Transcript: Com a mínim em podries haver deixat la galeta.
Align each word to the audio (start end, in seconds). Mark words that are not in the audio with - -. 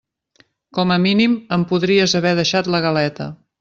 Com 0.77 0.93
a 0.95 0.97
mínim 1.03 1.37
em 1.59 1.69
podries 1.75 2.19
haver 2.23 2.35
deixat 2.43 2.75
la 2.77 2.85
galeta. 2.91 3.35